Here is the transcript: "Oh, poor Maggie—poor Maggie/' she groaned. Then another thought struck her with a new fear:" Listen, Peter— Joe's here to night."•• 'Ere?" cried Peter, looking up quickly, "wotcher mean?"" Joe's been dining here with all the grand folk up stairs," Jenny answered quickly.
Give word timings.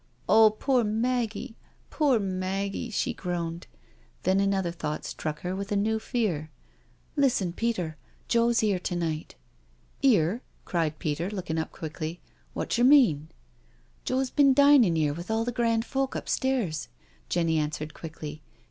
"Oh, 0.27 0.49
poor 0.49 0.83
Maggie—poor 0.83 2.19
Maggie/' 2.19 2.91
she 2.91 3.13
groaned. 3.13 3.67
Then 4.23 4.39
another 4.39 4.71
thought 4.71 5.05
struck 5.05 5.41
her 5.41 5.55
with 5.55 5.71
a 5.71 5.75
new 5.75 5.99
fear:" 5.99 6.49
Listen, 7.15 7.53
Peter— 7.53 7.97
Joe's 8.27 8.61
here 8.61 8.79
to 8.79 8.95
night."•• 8.95 9.35
'Ere?" 10.11 10.41
cried 10.65 10.97
Peter, 10.97 11.29
looking 11.29 11.59
up 11.59 11.71
quickly, 11.71 12.19
"wotcher 12.55 12.83
mean?"" 12.83 13.27
Joe's 14.03 14.31
been 14.31 14.55
dining 14.55 14.95
here 14.95 15.13
with 15.13 15.29
all 15.29 15.45
the 15.45 15.51
grand 15.51 15.85
folk 15.85 16.15
up 16.15 16.27
stairs," 16.27 16.87
Jenny 17.29 17.59
answered 17.59 17.93
quickly. 17.93 18.41